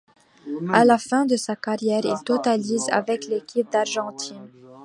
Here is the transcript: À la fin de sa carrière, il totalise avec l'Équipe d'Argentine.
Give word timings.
À 0.73 0.83
la 0.83 0.97
fin 0.97 1.27
de 1.27 1.35
sa 1.35 1.55
carrière, 1.55 2.01
il 2.03 2.23
totalise 2.23 2.89
avec 2.89 3.27
l'Équipe 3.27 3.71
d'Argentine. 3.71 4.49